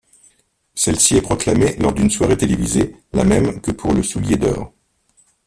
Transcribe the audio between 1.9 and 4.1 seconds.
d'une soirée télévisée, la même que pour le